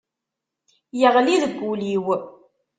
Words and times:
Yeɣli 0.99 1.35
deg 1.43 1.55
wul-iw. 1.65 2.05